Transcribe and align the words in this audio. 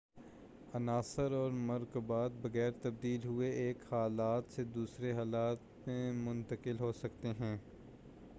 عناصر 0.73 1.31
اور 1.31 1.51
مرکبات 1.67 2.31
بغیر 2.41 2.71
تبدیل 2.81 3.25
ہوئے 3.25 3.49
ایک 3.57 3.83
حالت 3.91 4.51
سے 4.51 4.63
دوسری 4.73 5.11
حالت 5.11 5.87
میں 5.87 6.11
منتقل 6.23 6.79
ہو 6.79 6.91
سکتے 6.93 7.33
ہیں 7.39 7.55